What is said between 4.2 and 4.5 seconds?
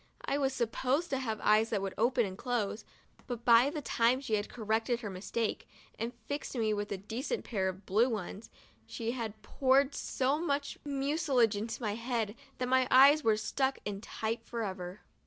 had